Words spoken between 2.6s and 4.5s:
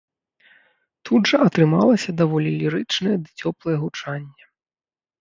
лірычнае ды цёплае гучанне.